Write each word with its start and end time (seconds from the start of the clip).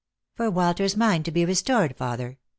"For 0.37 0.49
Walter's 0.49 0.97
mind 0.97 1.25
to 1.25 1.31
be 1.31 1.45
restored, 1.45 1.95
father. 1.95 2.39